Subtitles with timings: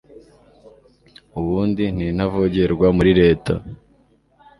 [1.39, 3.53] uwundi nintavogerwa muri reta